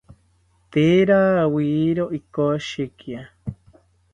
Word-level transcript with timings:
Tee 0.71 1.01
rawiero 1.09 2.05
ikoshekia 2.19 3.21